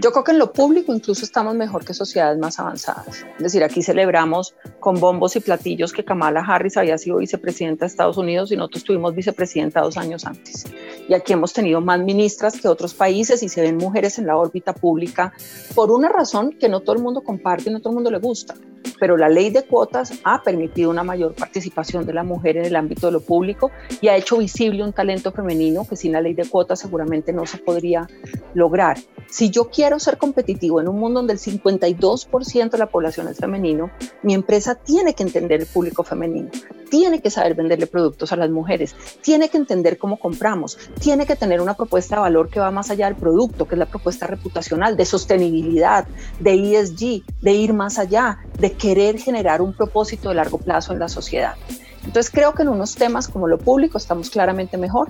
Yo 0.00 0.10
creo 0.10 0.24
que 0.24 0.32
en 0.32 0.40
lo 0.40 0.52
público 0.52 0.92
incluso 0.92 1.24
estamos 1.24 1.54
mejor 1.54 1.84
que 1.84 1.94
sociedades 1.94 2.36
más 2.40 2.58
avanzadas. 2.58 3.24
Es 3.36 3.42
decir, 3.44 3.62
aquí 3.62 3.84
celebramos 3.84 4.56
con 4.80 4.98
bombos 4.98 5.36
y 5.36 5.40
platillos 5.40 5.92
que 5.92 6.04
Kamala 6.04 6.40
Harris 6.40 6.76
había 6.76 6.98
sido 6.98 7.18
vicepresidenta 7.18 7.84
de 7.84 7.90
Estados 7.90 8.16
Unidos 8.16 8.50
y 8.50 8.56
nosotros 8.56 8.82
tuvimos 8.82 9.14
vicepresidenta 9.14 9.82
dos 9.82 9.96
años 9.96 10.26
antes. 10.26 10.64
Y 11.08 11.14
aquí 11.14 11.34
hemos 11.34 11.52
tenido 11.52 11.80
más 11.80 12.00
ministras 12.00 12.60
que 12.60 12.66
otros 12.66 12.94
países 12.94 13.44
y 13.44 13.48
se 13.48 13.62
ven 13.62 13.76
mujeres 13.76 14.18
en 14.18 14.26
la 14.26 14.36
órbita 14.36 14.72
pública 14.72 15.32
por 15.72 15.92
una 15.92 16.08
razón 16.08 16.50
que 16.58 16.68
no 16.68 16.80
todo 16.80 16.96
el 16.96 17.02
mundo 17.02 17.20
comparte 17.20 17.70
y 17.70 17.72
no 17.72 17.78
todo 17.78 17.90
el 17.90 17.94
mundo 17.94 18.10
le 18.10 18.18
gusta 18.18 18.56
pero 18.98 19.16
la 19.16 19.28
ley 19.28 19.50
de 19.50 19.62
cuotas 19.64 20.20
ha 20.24 20.42
permitido 20.42 20.90
una 20.90 21.04
mayor 21.04 21.34
participación 21.34 22.06
de 22.06 22.14
la 22.14 22.24
mujer 22.24 22.56
en 22.56 22.64
el 22.66 22.76
ámbito 22.76 23.06
de 23.06 23.12
lo 23.12 23.20
público 23.20 23.70
y 24.00 24.08
ha 24.08 24.16
hecho 24.16 24.38
visible 24.38 24.82
un 24.82 24.92
talento 24.92 25.32
femenino 25.32 25.86
que 25.86 25.96
sin 25.96 26.12
la 26.12 26.20
ley 26.20 26.34
de 26.34 26.44
cuotas 26.44 26.80
seguramente 26.80 27.32
no 27.32 27.46
se 27.46 27.58
podría 27.58 28.08
lograr. 28.54 28.98
Si 29.28 29.50
yo 29.50 29.70
quiero 29.70 29.98
ser 29.98 30.18
competitivo 30.18 30.80
en 30.80 30.88
un 30.88 30.98
mundo 30.98 31.20
donde 31.20 31.32
el 31.32 31.38
52% 31.38 32.70
de 32.70 32.78
la 32.78 32.86
población 32.86 33.28
es 33.28 33.38
femenino, 33.38 33.90
mi 34.22 34.34
empresa 34.34 34.74
tiene 34.74 35.14
que 35.14 35.22
entender 35.22 35.60
el 35.60 35.66
público 35.66 36.02
femenino, 36.02 36.50
tiene 36.94 37.20
que 37.20 37.28
saber 37.28 37.56
venderle 37.56 37.88
productos 37.88 38.30
a 38.30 38.36
las 38.36 38.50
mujeres, 38.50 38.94
tiene 39.20 39.48
que 39.48 39.56
entender 39.56 39.98
cómo 39.98 40.16
compramos, 40.16 40.78
tiene 41.00 41.26
que 41.26 41.34
tener 41.34 41.60
una 41.60 41.74
propuesta 41.74 42.14
de 42.14 42.20
valor 42.20 42.48
que 42.48 42.60
va 42.60 42.70
más 42.70 42.88
allá 42.88 43.06
del 43.06 43.16
producto, 43.16 43.66
que 43.66 43.74
es 43.74 43.80
la 43.80 43.86
propuesta 43.86 44.28
reputacional, 44.28 44.96
de 44.96 45.04
sostenibilidad, 45.04 46.06
de 46.38 46.78
ESG, 46.78 47.24
de 47.40 47.52
ir 47.52 47.72
más 47.72 47.98
allá, 47.98 48.38
de 48.60 48.70
querer 48.74 49.18
generar 49.18 49.60
un 49.60 49.72
propósito 49.72 50.28
de 50.28 50.36
largo 50.36 50.58
plazo 50.58 50.92
en 50.92 51.00
la 51.00 51.08
sociedad. 51.08 51.56
Entonces 52.06 52.30
creo 52.30 52.52
que 52.52 52.62
en 52.62 52.68
unos 52.68 52.94
temas 52.94 53.28
como 53.28 53.48
lo 53.48 53.58
público 53.58 53.98
estamos 53.98 54.30
claramente 54.30 54.76
mejor. 54.76 55.08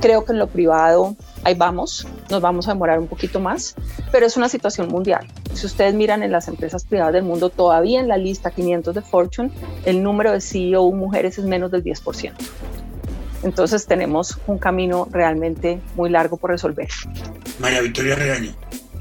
Creo 0.00 0.24
que 0.24 0.32
en 0.32 0.38
lo 0.38 0.48
privado 0.48 1.16
ahí 1.44 1.54
vamos, 1.54 2.06
nos 2.30 2.40
vamos 2.40 2.68
a 2.68 2.72
demorar 2.72 2.98
un 2.98 3.06
poquito 3.06 3.40
más, 3.40 3.74
pero 4.10 4.26
es 4.26 4.36
una 4.36 4.48
situación 4.48 4.88
mundial. 4.88 5.26
Si 5.54 5.66
ustedes 5.66 5.94
miran 5.94 6.22
en 6.22 6.32
las 6.32 6.48
empresas 6.48 6.84
privadas 6.84 7.12
del 7.12 7.24
mundo, 7.24 7.50
todavía 7.50 8.00
en 8.00 8.08
la 8.08 8.16
lista 8.16 8.50
500 8.50 8.94
de 8.94 9.02
Fortune, 9.02 9.50
el 9.84 10.02
número 10.02 10.32
de 10.32 10.40
CEO 10.40 10.90
mujeres 10.92 11.38
es 11.38 11.44
menos 11.44 11.70
del 11.70 11.84
10%. 11.84 12.32
Entonces 13.42 13.86
tenemos 13.86 14.38
un 14.46 14.58
camino 14.58 15.08
realmente 15.10 15.80
muy 15.96 16.10
largo 16.10 16.36
por 16.36 16.50
resolver. 16.50 16.88
María 17.58 17.80
Victoria 17.80 18.14
Regaño, 18.14 18.54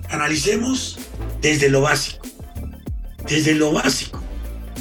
analicemos 0.09 0.97
desde 1.41 1.69
lo 1.69 1.81
básico. 1.81 2.25
Desde 3.27 3.53
lo 3.53 3.71
básico, 3.71 4.19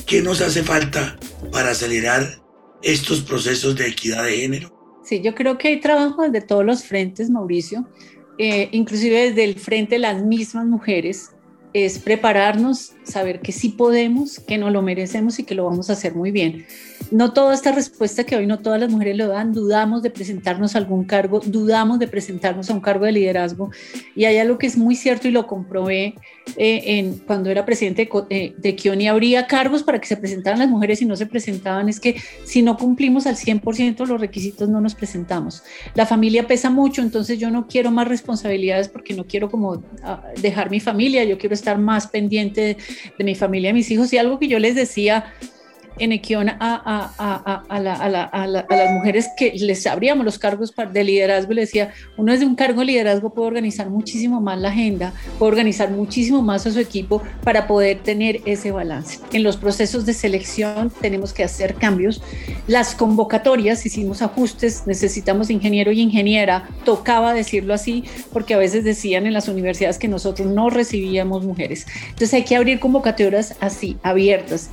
¿qué 0.07 0.23
nos 0.23 0.41
hace 0.41 0.63
falta 0.63 1.19
para 1.53 1.71
acelerar 1.71 2.40
estos 2.83 3.21
procesos 3.21 3.77
de 3.77 3.89
equidad 3.89 4.25
de 4.25 4.37
género? 4.39 5.01
Sí, 5.05 5.21
yo 5.23 5.35
creo 5.35 5.59
que 5.59 5.69
hay 5.69 5.81
trabajo 5.81 6.23
desde 6.23 6.47
todos 6.47 6.65
los 6.65 6.85
frentes, 6.85 7.31
Mauricio, 7.31 7.89
eh, 8.39 8.69
inclusive 8.73 9.31
desde 9.31 9.45
el 9.45 9.59
frente 9.59 9.97
de 9.97 10.01
las 10.01 10.23
mismas 10.23 10.67
mujeres, 10.67 11.31
es 11.73 11.99
prepararnos, 11.99 12.93
saber 13.05 13.41
que 13.41 13.53
sí 13.53 13.71
podemos, 13.71 14.39
que 14.41 14.59
no 14.59 14.71
lo 14.71 14.83
merecemos 14.83 15.39
y 15.39 15.45
que 15.45 15.55
lo 15.55 15.65
vamos 15.65 15.91
a 15.91 15.95
hacer 15.95 16.15
muy 16.15 16.31
bien 16.31 16.67
no 17.11 17.33
toda 17.33 17.55
esta 17.55 17.73
respuesta 17.73 18.25
que 18.25 18.37
hoy 18.37 18.47
no 18.47 18.61
todas 18.61 18.81
las 18.81 18.91
mujeres 18.91 19.17
lo 19.17 19.29
dan, 19.29 19.53
dudamos 19.53 20.03
de 20.03 20.11
presentarnos 20.11 20.75
a 20.75 20.79
algún 20.79 21.05
cargo, 21.05 21.41
dudamos 21.45 21.99
de 21.99 22.07
presentarnos 22.07 22.71
a 22.71 22.75
un 22.75 22.81
cargo 22.81 23.05
de 23.05 23.13
liderazgo. 23.13 23.71
Y 24.15 24.25
hay 24.25 24.39
algo 24.39 24.59
que 24.59 24.67
es 24.67 24.77
muy 24.77 24.95
cierto 24.95 25.27
y 25.27 25.33
lo 25.33 25.47
comprobé 25.47 26.15
eh, 26.57 26.83
en, 26.87 27.19
cuando 27.19 27.51
era 27.51 27.65
presidente 27.65 28.09
de, 28.29 28.55
de 28.57 28.77
Kioni, 28.77 29.09
habría 29.09 29.47
cargos 29.47 29.83
para 29.83 30.01
que 30.01 30.07
se 30.07 30.17
presentaran 30.17 30.59
las 30.59 30.69
mujeres 30.69 31.03
y 31.03 31.05
no 31.05 31.17
se 31.17 31.27
presentaban. 31.27 31.89
Es 31.89 31.99
que 31.99 32.17
si 32.45 32.63
no 32.63 32.77
cumplimos 32.77 33.27
al 33.27 33.37
100% 33.37 34.07
los 34.07 34.21
requisitos, 34.21 34.69
no 34.69 34.81
nos 34.81 34.95
presentamos. 34.95 35.63
La 35.95 36.07
familia 36.07 36.47
pesa 36.47 36.71
mucho, 36.71 37.03
entonces 37.03 37.39
yo 37.39 37.51
no 37.51 37.67
quiero 37.67 37.91
más 37.91 38.07
responsabilidades 38.07 38.89
porque 38.89 39.15
no 39.15 39.25
quiero 39.25 39.51
como 39.51 39.83
ah, 40.03 40.23
dejar 40.41 40.71
mi 40.71 40.81
familia, 40.81 41.25
yo 41.25 41.39
quiero 41.39 41.55
estar 41.61 41.79
más 41.79 42.07
pendiente 42.09 42.61
de, 42.61 42.77
de 43.19 43.25
mi 43.25 43.35
familia, 43.35 43.73
mis 43.73 43.91
hijos. 43.91 44.13
Y 44.13 44.19
algo 44.19 44.39
que 44.39 44.49
yo 44.49 44.59
les 44.59 44.75
decía, 44.75 45.33
en 45.99 46.13
Equión 46.13 46.49
a, 46.49 46.57
a, 46.61 47.13
a, 47.19 47.65
a, 47.69 48.47
las 48.47 48.93
mujeres 48.93 49.29
que 49.37 49.53
les 49.53 49.87
abríamos 49.87 50.25
los 50.25 50.39
cargos 50.39 50.73
de 50.93 51.05
liderazgo, 51.05 51.53
le 51.53 51.63
decía, 51.63 51.93
uno 52.17 52.33
desde 52.33 52.47
un 52.47 52.55
cargo 52.55 52.81
de 52.81 52.87
liderazgo 52.87 53.31
puede 53.31 53.49
organizar 53.49 53.91
muchísimo 53.91 54.41
más 54.41 54.59
la 54.59 54.69
agenda, 54.69 55.13
puede 55.39 55.53
organizar 55.53 55.91
muchísimo 55.91 56.43
más 56.43 56.67
a 56.67 56.71
su 56.71 56.79
equipo 56.79 57.23
para 57.45 57.67
poder 57.67 58.01
tener 58.01 58.41
ese 58.47 58.73
balance. 58.73 59.19
En 59.33 59.43
los 59.43 59.57
procesos 59.57 60.07
de 60.07 60.15
selección 60.15 60.91
tenemos 61.01 61.33
que 61.33 61.45
hacer 61.45 61.75
cambios. 61.75 62.23
Las 62.67 62.95
convocatorias, 62.95 63.85
hicimos 63.85 64.23
ajustes, 64.23 64.87
necesitamos 64.87 65.51
ingeniero 65.51 65.93
y 65.93 66.01
ingeniera, 66.01 66.69
tocaba 66.85 67.35
decirlo 67.35 67.75
así, 67.75 68.05
porque 68.33 68.55
a 68.55 68.59
veces 68.59 68.85
decían 68.85 69.27
en 69.27 69.33
las 69.33 69.49
universidades 69.49 69.99
que 69.99 70.09
nosotros 70.09 70.49
no 70.49 70.71
recibíamos 70.71 71.45
mujeres. 71.45 71.87
Entonces 72.05 72.35
hay 72.35 72.45
que 72.45 72.57
abrir 72.57 72.81
convocatorias 72.81 73.57
así, 73.61 73.97
abiertas. 74.03 74.71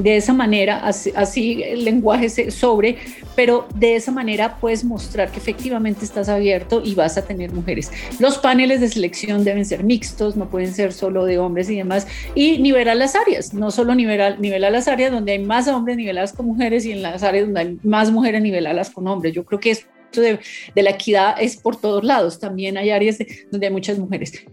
De 0.00 0.16
esa 0.16 0.32
manera, 0.32 0.82
así, 0.86 1.62
el 1.62 1.84
lenguaje 1.84 2.50
sobre, 2.50 2.96
pero 3.36 3.68
de 3.74 3.96
esa 3.96 4.10
manera 4.10 4.56
puedes 4.58 4.82
mostrar 4.82 5.30
que 5.30 5.38
efectivamente 5.38 6.04
estás 6.04 6.28
abierto 6.30 6.80
y 6.82 6.94
vas 6.94 7.18
a 7.18 7.26
tener 7.26 7.52
mujeres. 7.52 7.90
Los 8.18 8.38
paneles 8.38 8.80
de 8.80 8.88
selección 8.88 9.44
deben 9.44 9.66
ser 9.66 9.84
mixtos, 9.84 10.36
no 10.36 10.48
pueden 10.48 10.72
ser 10.72 10.94
solo 10.94 11.26
de 11.26 11.38
hombres 11.38 11.68
y 11.68 11.76
demás, 11.76 12.06
y 12.34 12.58
nivelar 12.58 12.96
las 12.96 13.14
áreas, 13.14 13.52
no 13.52 13.70
solo 13.70 13.94
nivelar, 13.94 14.40
nivelar 14.40 14.72
las 14.72 14.88
áreas 14.88 15.12
donde 15.12 15.32
hay 15.32 15.38
más 15.38 15.68
hombres 15.68 15.98
niveladas 15.98 16.32
con 16.32 16.46
mujeres 16.46 16.86
y 16.86 16.92
en 16.92 17.02
las 17.02 17.22
áreas 17.22 17.44
donde 17.44 17.60
hay 17.60 17.78
más 17.82 18.10
mujeres 18.10 18.40
niveladas 18.40 18.88
con 18.88 19.06
hombres. 19.06 19.34
Yo 19.34 19.44
creo 19.44 19.60
que 19.60 19.70
esto 19.70 20.20
de, 20.20 20.38
de 20.74 20.82
la 20.82 20.90
equidad 20.90 21.36
es 21.38 21.56
por 21.56 21.76
todos 21.76 22.04
lados, 22.04 22.40
también 22.40 22.78
hay 22.78 22.90
áreas 22.90 23.18
donde 23.50 23.66
hay 23.66 23.72
muchas 23.72 23.98
mujeres. 23.98 24.44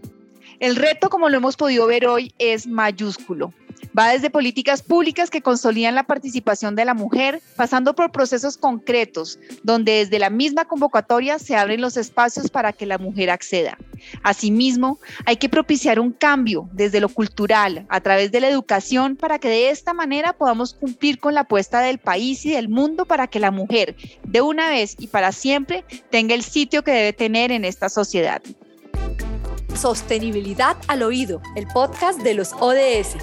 El 0.59 0.75
reto, 0.75 1.09
como 1.09 1.29
lo 1.29 1.37
hemos 1.37 1.55
podido 1.55 1.85
ver 1.87 2.07
hoy, 2.07 2.33
es 2.39 2.65
mayúsculo. 2.67 3.53
Va 3.97 4.09
desde 4.09 4.29
políticas 4.29 4.83
públicas 4.83 5.29
que 5.29 5.41
consolidan 5.41 5.95
la 5.95 6.03
participación 6.03 6.75
de 6.75 6.85
la 6.85 6.93
mujer, 6.93 7.41
pasando 7.55 7.95
por 7.95 8.11
procesos 8.11 8.55
concretos, 8.55 9.39
donde 9.63 9.93
desde 9.93 10.19
la 10.19 10.29
misma 10.29 10.65
convocatoria 10.65 11.39
se 11.39 11.55
abren 11.55 11.81
los 11.81 11.97
espacios 11.97 12.51
para 12.51 12.73
que 12.73 12.85
la 12.85 12.99
mujer 12.99 13.31
acceda. 13.31 13.77
Asimismo, 14.21 14.99
hay 15.25 15.37
que 15.37 15.49
propiciar 15.49 15.99
un 15.99 16.11
cambio 16.11 16.69
desde 16.73 16.99
lo 16.99 17.09
cultural, 17.09 17.87
a 17.89 18.01
través 18.01 18.31
de 18.31 18.41
la 18.41 18.49
educación, 18.49 19.15
para 19.15 19.39
que 19.39 19.49
de 19.49 19.69
esta 19.71 19.93
manera 19.93 20.33
podamos 20.33 20.75
cumplir 20.75 21.19
con 21.19 21.33
la 21.33 21.41
apuesta 21.41 21.79
del 21.81 21.97
país 21.97 22.45
y 22.45 22.51
del 22.51 22.69
mundo 22.69 23.05
para 23.05 23.27
que 23.27 23.39
la 23.39 23.49
mujer, 23.49 23.95
de 24.23 24.41
una 24.41 24.69
vez 24.69 24.95
y 24.99 25.07
para 25.07 25.31
siempre, 25.31 25.83
tenga 26.11 26.35
el 26.35 26.43
sitio 26.43 26.83
que 26.83 26.91
debe 26.91 27.13
tener 27.13 27.51
en 27.51 27.65
esta 27.65 27.89
sociedad. 27.89 28.41
Sostenibilidad 29.75 30.77
al 30.87 31.03
Oído, 31.03 31.41
el 31.55 31.67
podcast 31.67 32.19
de 32.21 32.33
los 32.33 32.53
ODS. 32.53 33.15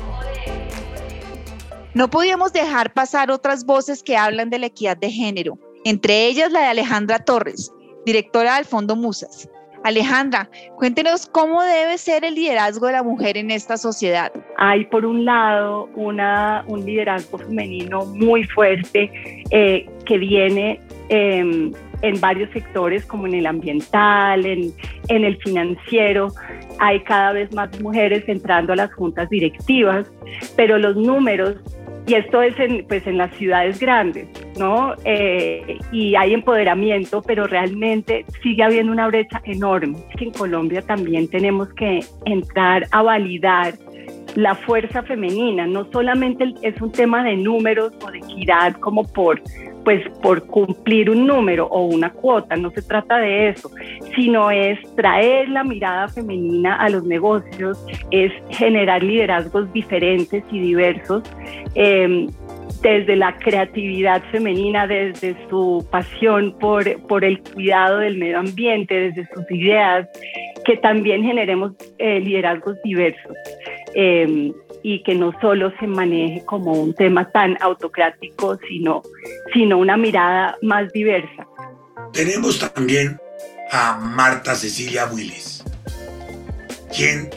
No 1.94 2.10
podíamos 2.10 2.52
dejar 2.52 2.92
pasar 2.92 3.30
otras 3.30 3.64
voces 3.64 4.02
que 4.02 4.16
hablan 4.16 4.50
de 4.50 4.58
la 4.58 4.66
equidad 4.66 4.96
de 4.96 5.12
género, 5.12 5.56
entre 5.84 6.26
ellas 6.26 6.50
la 6.50 6.62
de 6.62 6.66
Alejandra 6.66 7.20
Torres, 7.20 7.72
directora 8.04 8.56
del 8.56 8.64
Fondo 8.64 8.96
Musas. 8.96 9.48
Alejandra, 9.84 10.50
cuéntenos 10.76 11.26
cómo 11.26 11.62
debe 11.62 11.96
ser 11.98 12.24
el 12.24 12.34
liderazgo 12.34 12.86
de 12.88 12.94
la 12.94 13.04
mujer 13.04 13.36
en 13.36 13.52
esta 13.52 13.76
sociedad. 13.76 14.32
Hay 14.56 14.86
por 14.86 15.06
un 15.06 15.24
lado 15.24 15.88
un 15.94 16.84
liderazgo 16.84 17.38
femenino 17.38 18.06
muy 18.06 18.42
fuerte 18.42 19.44
eh, 19.52 19.86
que 20.04 20.18
viene 20.18 20.80
em, 21.10 21.72
en 22.02 22.20
varios 22.20 22.50
sectores 22.50 23.06
como 23.06 23.28
en 23.28 23.34
el 23.34 23.46
ambiental, 23.46 24.44
en, 24.44 24.72
en 25.08 25.24
el 25.24 25.36
financiero. 25.42 26.32
Hay 26.80 27.04
cada 27.04 27.32
vez 27.32 27.54
más 27.54 27.80
mujeres 27.80 28.24
entrando 28.26 28.72
a 28.72 28.76
las 28.76 28.92
juntas 28.94 29.28
directivas, 29.28 30.10
pero 30.56 30.76
los 30.78 30.96
números 30.96 31.56
y 32.06 32.14
esto 32.14 32.42
es 32.42 32.58
en, 32.58 32.84
pues 32.86 33.06
en 33.06 33.18
las 33.18 33.34
ciudades 33.36 33.80
grandes, 33.80 34.28
¿no? 34.58 34.94
Eh, 35.04 35.78
y 35.90 36.14
hay 36.16 36.34
empoderamiento, 36.34 37.22
pero 37.22 37.46
realmente 37.46 38.24
sigue 38.42 38.62
habiendo 38.62 38.92
una 38.92 39.06
brecha 39.06 39.40
enorme. 39.44 39.96
En 40.18 40.30
Colombia 40.32 40.82
también 40.82 41.28
tenemos 41.28 41.72
que 41.74 42.00
entrar 42.26 42.86
a 42.90 43.02
validar 43.02 43.74
la 44.34 44.54
fuerza 44.54 45.02
femenina, 45.02 45.66
no 45.66 45.90
solamente 45.92 46.54
es 46.62 46.80
un 46.80 46.90
tema 46.90 47.22
de 47.22 47.36
números 47.36 47.92
o 48.04 48.10
de 48.10 48.18
equidad 48.18 48.74
como 48.80 49.04
por 49.04 49.40
pues 49.84 50.02
por 50.22 50.46
cumplir 50.46 51.10
un 51.10 51.26
número 51.26 51.66
o 51.66 51.84
una 51.84 52.10
cuota, 52.10 52.56
no 52.56 52.70
se 52.70 52.82
trata 52.82 53.18
de 53.18 53.50
eso, 53.50 53.70
sino 54.16 54.50
es 54.50 54.78
traer 54.96 55.48
la 55.50 55.62
mirada 55.62 56.08
femenina 56.08 56.76
a 56.76 56.88
los 56.88 57.04
negocios, 57.04 57.78
es 58.10 58.32
generar 58.48 59.02
liderazgos 59.02 59.70
diferentes 59.72 60.42
y 60.50 60.58
diversos. 60.58 61.22
Em, 61.74 62.28
desde 62.82 63.16
la 63.16 63.38
creatividad 63.38 64.22
femenina, 64.30 64.86
desde 64.86 65.36
su 65.48 65.86
pasión 65.90 66.56
por, 66.58 66.84
por 67.06 67.24
el 67.24 67.40
cuidado 67.40 67.98
del 67.98 68.18
medio 68.18 68.38
ambiente, 68.38 68.94
desde 68.94 69.26
sus 69.34 69.50
ideas, 69.50 70.06
que 70.64 70.76
también 70.76 71.22
generemos 71.22 71.72
eh, 71.98 72.20
liderazgos 72.20 72.76
diversos. 72.84 73.36
Em, 73.94 74.52
y 74.82 75.02
que 75.02 75.14
no 75.14 75.32
solo 75.40 75.72
se 75.80 75.86
maneje 75.86 76.44
como 76.44 76.72
un 76.72 76.94
tema 76.94 77.30
tan 77.30 77.56
autocrático, 77.62 78.58
sino, 78.68 79.02
sino 79.54 79.78
una 79.78 79.96
mirada 79.96 80.58
más 80.60 80.92
diversa. 80.92 81.46
Tenemos 82.12 82.58
también 82.58 83.18
a 83.72 83.98
Marta 83.98 84.54
Cecilia 84.54 85.06
Willis, 85.06 85.64
quien 86.94 87.30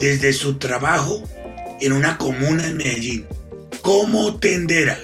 desde 0.00 0.32
su 0.32 0.58
trabajo 0.58 1.22
en 1.80 1.92
una 1.92 2.18
comuna 2.18 2.66
en 2.66 2.76
Medellín, 2.76 3.26
como 3.82 4.36
tendera, 4.38 4.98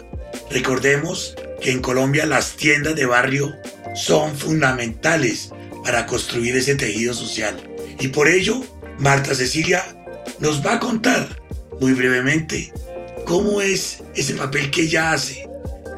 recordemos 0.51 1.35
que 1.61 1.71
en 1.71 1.81
Colombia 1.81 2.27
las 2.27 2.57
tiendas 2.57 2.95
de 2.95 3.07
barrio 3.07 3.55
son 3.95 4.37
fundamentales 4.37 5.51
para 5.85 6.07
construir 6.07 6.57
ese 6.57 6.75
tejido 6.75 7.15
social. 7.15 7.57
Y 7.99 8.09
por 8.09 8.29
ello, 8.29 8.63
Marta 8.99 9.35
Cecilia 9.35 9.85
nos 10.39 10.65
va 10.65 10.75
a 10.75 10.81
contar 10.81 11.41
muy 11.81 11.93
brevemente, 11.93 12.73
cómo 13.25 13.61
es 13.61 14.03
ese 14.15 14.35
papel 14.35 14.71
que 14.71 14.83
ella 14.83 15.13
hace 15.13 15.49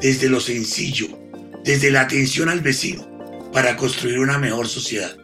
desde 0.01 0.29
lo 0.29 0.39
sencillo, 0.39 1.07
desde 1.63 1.91
la 1.91 2.01
atención 2.01 2.49
al 2.49 2.61
vecino, 2.61 3.07
para 3.51 3.75
construir 3.75 4.19
una 4.19 4.37
mejor 4.37 4.67
sociedad. 4.67 5.15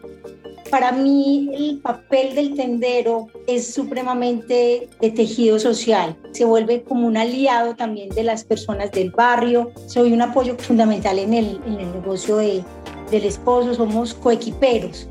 Para 0.70 0.92
mí 0.92 1.50
el 1.54 1.78
papel 1.78 2.34
del 2.34 2.54
tendero 2.54 3.28
es 3.46 3.72
supremamente 3.72 4.88
de 5.00 5.10
tejido 5.10 5.58
social. 5.58 6.16
Se 6.32 6.44
vuelve 6.44 6.82
como 6.82 7.06
un 7.06 7.16
aliado 7.16 7.76
también 7.76 8.08
de 8.10 8.24
las 8.24 8.44
personas 8.44 8.90
del 8.90 9.10
barrio. 9.10 9.70
Soy 9.86 10.12
un 10.12 10.22
apoyo 10.22 10.56
fundamental 10.58 11.18
en 11.18 11.34
el, 11.34 11.60
en 11.66 11.80
el 11.80 11.92
negocio 11.92 12.38
de, 12.38 12.64
del 13.10 13.24
esposo, 13.24 13.74
somos 13.74 14.14
coequiperos. 14.14 15.08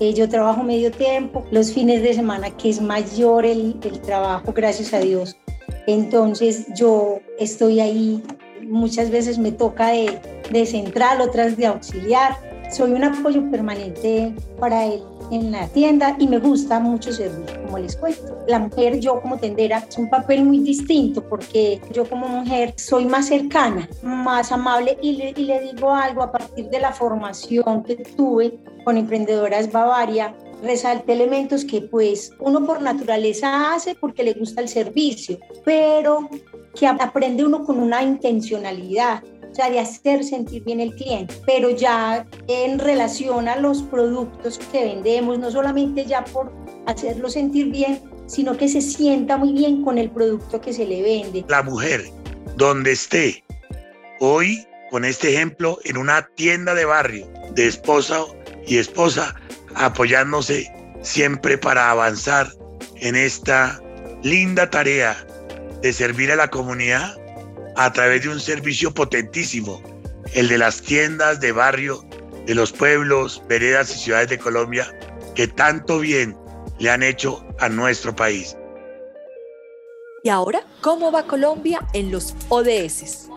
Eh, 0.00 0.14
yo 0.14 0.28
trabajo 0.28 0.62
medio 0.62 0.90
tiempo, 0.90 1.44
los 1.50 1.72
fines 1.72 2.02
de 2.02 2.14
semana, 2.14 2.50
que 2.56 2.70
es 2.70 2.80
mayor 2.80 3.44
el, 3.44 3.76
el 3.82 4.00
trabajo, 4.00 4.52
gracias 4.52 4.94
a 4.94 5.00
Dios. 5.00 5.36
Entonces 5.86 6.66
yo 6.74 7.20
estoy 7.38 7.80
ahí, 7.80 8.22
muchas 8.62 9.10
veces 9.10 9.38
me 9.38 9.52
toca 9.52 9.88
de, 9.88 10.18
de 10.50 10.66
central, 10.66 11.20
otras 11.20 11.56
de 11.56 11.66
auxiliar. 11.66 12.36
Soy 12.70 12.92
un 12.92 13.02
apoyo 13.02 13.50
permanente 13.50 14.32
para 14.60 14.86
él 14.86 15.02
en 15.32 15.50
la 15.50 15.66
tienda 15.68 16.16
y 16.20 16.28
me 16.28 16.38
gusta 16.38 16.78
mucho 16.78 17.12
servir, 17.12 17.46
como 17.64 17.78
les 17.78 17.96
cuento. 17.96 18.38
La 18.46 18.60
mujer, 18.60 19.00
yo 19.00 19.20
como 19.20 19.38
tendera, 19.38 19.84
es 19.88 19.98
un 19.98 20.08
papel 20.08 20.44
muy 20.44 20.60
distinto 20.60 21.20
porque 21.28 21.80
yo 21.92 22.08
como 22.08 22.28
mujer 22.28 22.74
soy 22.76 23.06
más 23.06 23.26
cercana, 23.26 23.88
más 24.02 24.52
amable 24.52 24.96
y 25.02 25.16
le, 25.16 25.34
y 25.36 25.44
le 25.46 25.72
digo 25.72 25.92
algo 25.92 26.22
a 26.22 26.30
partir 26.30 26.68
de 26.70 26.78
la 26.78 26.92
formación 26.92 27.82
que 27.82 27.96
tuve 27.96 28.58
con 28.84 28.96
Emprendedoras 28.96 29.70
Bavaria, 29.72 30.34
resalte 30.62 31.12
elementos 31.12 31.64
que 31.64 31.80
pues 31.80 32.32
uno 32.38 32.64
por 32.64 32.82
naturaleza 32.82 33.74
hace 33.74 33.96
porque 33.96 34.22
le 34.22 34.34
gusta 34.34 34.60
el 34.60 34.68
servicio, 34.68 35.38
pero 35.64 36.28
que 36.78 36.86
aprende 36.86 37.44
uno 37.44 37.64
con 37.64 37.78
una 37.78 38.02
intencionalidad 38.02 39.22
o 39.50 39.54
sea, 39.54 39.70
de 39.70 39.80
hacer 39.80 40.24
sentir 40.24 40.62
bien 40.64 40.80
el 40.80 40.94
cliente, 40.94 41.34
pero 41.46 41.70
ya 41.70 42.26
en 42.48 42.78
relación 42.78 43.48
a 43.48 43.56
los 43.56 43.82
productos 43.82 44.58
que 44.70 44.84
vendemos, 44.84 45.38
no 45.38 45.50
solamente 45.50 46.04
ya 46.04 46.24
por 46.24 46.52
hacerlo 46.86 47.28
sentir 47.28 47.70
bien, 47.70 48.00
sino 48.26 48.56
que 48.56 48.68
se 48.68 48.80
sienta 48.80 49.36
muy 49.36 49.52
bien 49.52 49.82
con 49.82 49.98
el 49.98 50.10
producto 50.10 50.60
que 50.60 50.72
se 50.72 50.86
le 50.86 51.02
vende. 51.02 51.44
La 51.48 51.62
mujer, 51.62 52.04
donde 52.56 52.92
esté, 52.92 53.44
hoy 54.20 54.64
con 54.90 55.04
este 55.04 55.32
ejemplo, 55.32 55.78
en 55.84 55.96
una 55.96 56.28
tienda 56.34 56.74
de 56.74 56.84
barrio, 56.84 57.26
de 57.54 57.68
esposa 57.68 58.24
y 58.66 58.78
esposa, 58.78 59.34
apoyándose 59.76 60.70
siempre 61.02 61.56
para 61.56 61.90
avanzar 61.90 62.48
en 62.96 63.14
esta 63.14 63.80
linda 64.22 64.68
tarea 64.68 65.16
de 65.80 65.92
servir 65.92 66.30
a 66.32 66.36
la 66.36 66.48
comunidad 66.48 67.19
a 67.76 67.92
través 67.92 68.22
de 68.22 68.28
un 68.28 68.40
servicio 68.40 68.92
potentísimo, 68.92 69.82
el 70.34 70.48
de 70.48 70.58
las 70.58 70.82
tiendas 70.82 71.40
de 71.40 71.52
barrio 71.52 72.04
de 72.46 72.54
los 72.54 72.72
pueblos, 72.72 73.42
veredas 73.48 73.94
y 73.94 73.98
ciudades 73.98 74.28
de 74.28 74.38
Colombia 74.38 74.92
que 75.34 75.46
tanto 75.46 76.00
bien 76.00 76.36
le 76.78 76.90
han 76.90 77.02
hecho 77.02 77.44
a 77.60 77.68
nuestro 77.68 78.14
país. 78.14 78.56
¿Y 80.22 80.28
ahora 80.28 80.62
cómo 80.80 81.12
va 81.12 81.26
Colombia 81.26 81.86
en 81.94 82.10
los 82.10 82.34
ODS? 82.48 83.28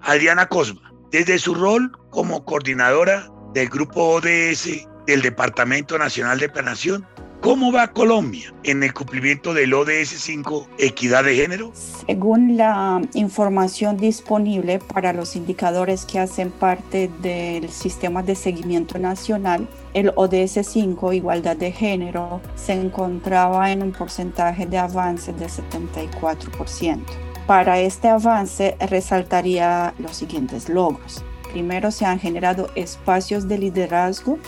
Adriana 0.00 0.48
Cosma, 0.48 0.92
desde 1.10 1.38
su 1.38 1.54
rol 1.54 1.92
como 2.10 2.44
coordinadora 2.44 3.28
del 3.54 3.68
grupo 3.68 4.16
ODS 4.16 4.86
del 5.06 5.22
Departamento 5.22 5.96
Nacional 5.98 6.38
de 6.38 6.48
Planación, 6.48 7.06
¿Cómo 7.40 7.70
va 7.70 7.92
Colombia 7.92 8.52
en 8.64 8.82
el 8.82 8.92
cumplimiento 8.92 9.54
del 9.54 9.72
ODS 9.72 10.08
5, 10.08 10.66
equidad 10.78 11.22
de 11.22 11.36
género? 11.36 11.70
Según 11.72 12.56
la 12.56 13.00
información 13.14 13.96
disponible 13.96 14.80
para 14.80 15.12
los 15.12 15.36
indicadores 15.36 16.04
que 16.04 16.18
hacen 16.18 16.50
parte 16.50 17.08
del 17.22 17.68
sistema 17.68 18.24
de 18.24 18.34
seguimiento 18.34 18.98
nacional, 18.98 19.68
el 19.94 20.12
ODS 20.16 20.66
5, 20.66 21.12
igualdad 21.12 21.56
de 21.56 21.70
género, 21.70 22.40
se 22.56 22.72
encontraba 22.72 23.70
en 23.70 23.82
un 23.82 23.92
porcentaje 23.92 24.66
de 24.66 24.78
avance 24.78 25.32
de 25.32 25.46
74%. 25.46 27.00
Para 27.46 27.78
este 27.78 28.08
avance 28.08 28.76
resaltaría 28.80 29.94
los 29.98 30.16
siguientes 30.16 30.68
logros. 30.68 31.24
Primero, 31.52 31.92
se 31.92 32.04
han 32.04 32.18
generado 32.18 32.68
espacios 32.74 33.48
de 33.48 33.58
liderazgo 33.58 34.38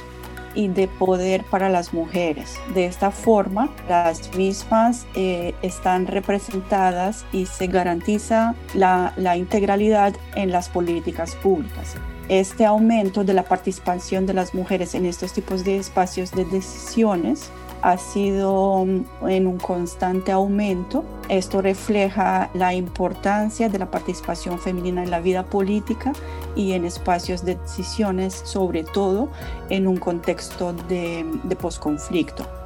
y 0.54 0.69
de 0.69 0.88
poder 0.88 1.45
para 1.45 1.69
las 1.69 1.92
mujeres. 1.92 2.59
De 2.75 2.87
esta 2.87 3.11
forma, 3.11 3.71
las 3.88 4.35
mismas 4.37 5.07
eh, 5.14 5.54
están 5.62 6.07
representadas 6.07 7.25
y 7.32 7.47
se 7.47 7.67
garantiza 7.67 8.54
la, 8.75 9.13
la 9.17 9.36
integralidad 9.36 10.15
en 10.34 10.50
las 10.50 10.69
políticas 10.69 11.34
públicas 11.36 11.97
este 12.30 12.65
aumento 12.65 13.25
de 13.25 13.34
la 13.34 13.43
participación 13.43 14.25
de 14.25 14.34
las 14.34 14.54
mujeres 14.54 14.95
en 14.95 15.04
estos 15.04 15.32
tipos 15.32 15.65
de 15.65 15.78
espacios 15.78 16.30
de 16.30 16.45
decisiones 16.45 17.50
ha 17.82 17.97
sido 17.97 18.84
mm, 18.84 19.28
en 19.28 19.47
un 19.47 19.58
constante 19.58 20.32
aumento. 20.32 21.04
Esto 21.28 21.62
refleja 21.62 22.50
la 22.54 22.75
importancia 22.75 23.69
de 23.69 23.78
la 23.78 23.90
participación 23.90 24.58
femenina 24.58 25.02
en 25.02 25.10
la 25.10 25.21
vida 25.21 25.45
política 25.45 26.12
y 26.56 26.73
en 26.73 26.84
espacios 26.84 27.45
de 27.45 27.56
decisiones, 27.56 28.34
sobre 28.45 28.84
todo 28.84 29.28
en 29.69 29.86
un 29.86 29.97
contexto 29.97 30.73
de, 30.73 31.25
de 31.45 31.56
posconflicto. 31.56 32.59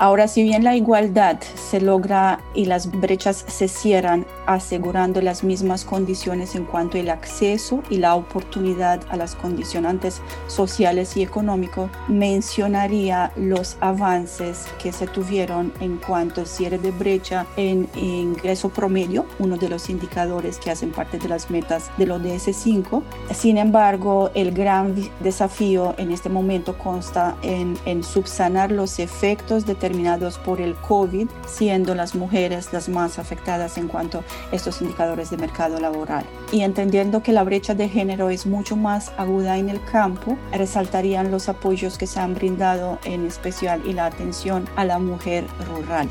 Ahora, 0.00 0.28
si 0.28 0.42
bien 0.42 0.64
la 0.64 0.76
igualdad 0.76 1.38
se 1.40 1.78
logra 1.78 2.40
y 2.54 2.64
las 2.64 2.90
brechas 2.90 3.44
se 3.46 3.68
cierran 3.68 4.24
asegurando 4.46 5.20
las 5.20 5.44
mismas 5.44 5.84
condiciones 5.84 6.54
en 6.54 6.64
cuanto 6.64 6.96
al 6.96 7.10
acceso 7.10 7.82
y 7.90 7.98
la 7.98 8.14
oportunidad 8.14 9.02
a 9.10 9.18
las 9.18 9.34
condicionantes 9.34 10.22
sociales 10.46 11.18
y 11.18 11.22
económicos, 11.22 11.90
mencionaría 12.08 13.30
los 13.36 13.76
avances 13.82 14.68
que 14.82 14.90
se 14.90 15.06
tuvieron 15.06 15.70
en 15.80 15.98
cuanto 15.98 16.40
al 16.40 16.46
cierre 16.46 16.78
de 16.78 16.92
brecha 16.92 17.46
en 17.58 17.86
ingreso 17.94 18.70
promedio, 18.70 19.26
uno 19.38 19.58
de 19.58 19.68
los 19.68 19.90
indicadores 19.90 20.56
que 20.56 20.70
hacen 20.70 20.92
parte 20.92 21.18
de 21.18 21.28
las 21.28 21.50
metas 21.50 21.90
del 21.98 22.12
ODS 22.12 22.56
5. 22.56 23.02
Sin 23.34 23.58
embargo, 23.58 24.30
el 24.32 24.52
gran 24.52 24.94
desafío 25.20 25.94
en 25.98 26.10
este 26.10 26.30
momento 26.30 26.78
consta 26.78 27.36
en, 27.42 27.76
en 27.84 28.02
subsanar 28.02 28.72
los 28.72 28.98
efectos 28.98 29.66
de 29.66 29.74
determinados 29.90 30.38
por 30.38 30.60
el 30.60 30.76
COVID, 30.76 31.28
siendo 31.48 31.96
las 31.96 32.14
mujeres 32.14 32.72
las 32.72 32.88
más 32.88 33.18
afectadas 33.18 33.76
en 33.76 33.88
cuanto 33.88 34.18
a 34.20 34.54
estos 34.54 34.80
indicadores 34.80 35.30
de 35.30 35.36
mercado 35.36 35.80
laboral. 35.80 36.24
Y 36.52 36.60
entendiendo 36.60 37.24
que 37.24 37.32
la 37.32 37.42
brecha 37.42 37.74
de 37.74 37.88
género 37.88 38.30
es 38.30 38.46
mucho 38.46 38.76
más 38.76 39.10
aguda 39.18 39.58
en 39.58 39.68
el 39.68 39.82
campo, 39.84 40.38
resaltarían 40.52 41.32
los 41.32 41.48
apoyos 41.48 41.98
que 41.98 42.06
se 42.06 42.20
han 42.20 42.34
brindado 42.34 43.00
en 43.04 43.26
especial 43.26 43.82
y 43.84 43.92
la 43.92 44.06
atención 44.06 44.68
a 44.76 44.84
la 44.84 45.00
mujer 45.00 45.44
rural. 45.66 46.08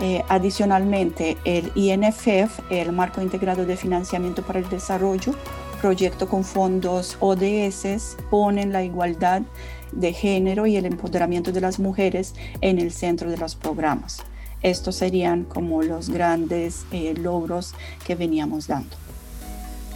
Eh, 0.00 0.24
adicionalmente, 0.28 1.38
el 1.44 1.70
INFF, 1.76 2.58
el 2.70 2.90
Marco 2.90 3.22
Integrado 3.22 3.64
de 3.64 3.76
Financiamiento 3.76 4.42
para 4.42 4.58
el 4.58 4.68
Desarrollo, 4.68 5.32
proyecto 5.80 6.28
con 6.28 6.42
fondos 6.42 7.16
ODS, 7.20 8.16
ponen 8.30 8.72
la 8.72 8.82
igualdad 8.82 9.42
de 9.92 10.12
género 10.12 10.66
y 10.66 10.76
el 10.76 10.86
empoderamiento 10.86 11.52
de 11.52 11.60
las 11.60 11.78
mujeres 11.78 12.34
en 12.60 12.78
el 12.78 12.92
centro 12.92 13.30
de 13.30 13.36
los 13.36 13.54
programas. 13.54 14.22
Estos 14.62 14.96
serían 14.96 15.44
como 15.44 15.82
los 15.82 16.10
grandes 16.10 16.86
eh, 16.90 17.14
logros 17.14 17.74
que 18.04 18.14
veníamos 18.14 18.66
dando. 18.66 18.96